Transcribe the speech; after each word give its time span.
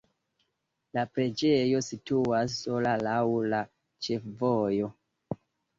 La 0.97 1.03
preĝejo 1.17 1.83
situas 1.89 2.57
sola 2.63 2.97
laŭ 3.09 3.21
la 3.55 3.65
ĉefvojo. 4.09 4.93